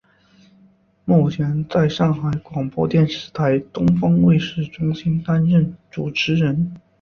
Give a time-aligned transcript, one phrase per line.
[1.05, 6.73] 目前在上海广播电视台东方卫视中心担任主持人。